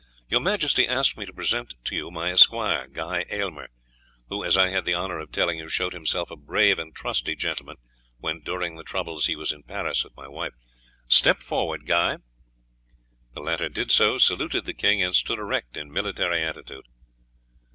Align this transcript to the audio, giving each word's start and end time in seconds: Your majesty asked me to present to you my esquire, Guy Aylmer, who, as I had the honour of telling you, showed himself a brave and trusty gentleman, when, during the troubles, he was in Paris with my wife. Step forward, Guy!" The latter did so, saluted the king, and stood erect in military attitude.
Your 0.27 0.39
majesty 0.39 0.87
asked 0.87 1.15
me 1.15 1.27
to 1.27 1.31
present 1.31 1.75
to 1.83 1.95
you 1.95 2.09
my 2.09 2.31
esquire, 2.31 2.87
Guy 2.87 3.23
Aylmer, 3.29 3.67
who, 4.29 4.43
as 4.43 4.57
I 4.57 4.69
had 4.69 4.83
the 4.83 4.95
honour 4.95 5.19
of 5.19 5.31
telling 5.31 5.59
you, 5.59 5.69
showed 5.69 5.93
himself 5.93 6.31
a 6.31 6.35
brave 6.35 6.79
and 6.79 6.95
trusty 6.95 7.35
gentleman, 7.35 7.75
when, 8.17 8.41
during 8.41 8.77
the 8.77 8.83
troubles, 8.83 9.27
he 9.27 9.35
was 9.35 9.51
in 9.51 9.61
Paris 9.61 10.03
with 10.03 10.15
my 10.17 10.27
wife. 10.27 10.53
Step 11.07 11.37
forward, 11.39 11.85
Guy!" 11.85 12.17
The 13.33 13.41
latter 13.41 13.69
did 13.69 13.91
so, 13.91 14.17
saluted 14.17 14.65
the 14.65 14.73
king, 14.73 15.03
and 15.03 15.15
stood 15.15 15.37
erect 15.37 15.77
in 15.77 15.91
military 15.93 16.41
attitude. 16.41 16.87